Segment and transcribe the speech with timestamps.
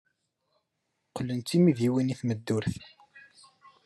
[1.07, 2.77] Qqlent d timidiwin i tmeddurt.